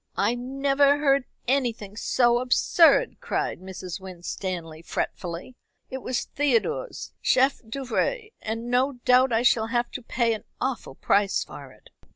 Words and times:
"I 0.17 0.33
never 0.33 0.97
heard 0.97 1.25
anything 1.47 1.95
so 1.95 2.39
absurd," 2.39 3.17
cried 3.19 3.59
Mrs. 3.59 3.99
Winstanley 3.99 4.81
fretfully. 4.81 5.53
"It 5.91 5.99
was 6.01 6.23
Theodore's 6.23 7.13
chef 7.21 7.61
d'oeuvre, 7.69 8.31
and 8.41 8.71
no 8.71 8.93
doubt 9.05 9.31
I 9.31 9.43
shall 9.43 9.67
have 9.67 9.91
to 9.91 10.01
pay 10.01 10.33
an 10.33 10.43
awful 10.59 10.95
price 10.95 11.43
for 11.43 11.71
it." 11.71 11.91